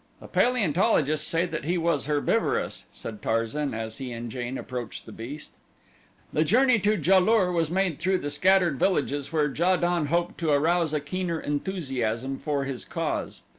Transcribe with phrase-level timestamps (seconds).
[0.19, 5.11] "The paleontologists say that he was herbivorous," said Tarzan as he and Jane approached the
[5.11, 5.53] beast.
[6.33, 10.39] The journey to Ja lur was made through the scattered villages where Ja don hoped
[10.39, 13.43] to arouse a keener enthusiasm for his cause.